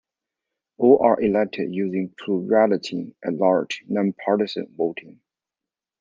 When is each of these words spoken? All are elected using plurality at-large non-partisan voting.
All 0.79 0.97
are 1.03 1.21
elected 1.21 1.75
using 1.75 2.15
plurality 2.25 3.13
at-large 3.23 3.83
non-partisan 3.87 4.73
voting. 4.75 5.21